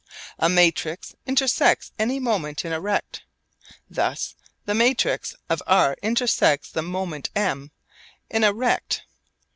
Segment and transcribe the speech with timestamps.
[0.39, 3.21] A matrix intersects any moment in a rect.
[3.87, 4.33] Thus
[4.65, 7.69] the matrix of r intersects the moment M
[8.27, 9.09] in a rect ρ.